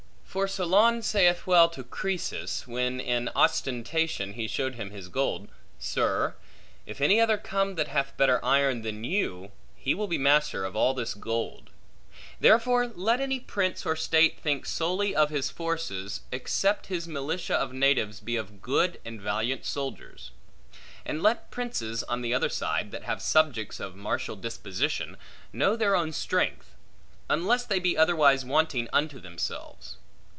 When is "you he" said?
9.03-9.93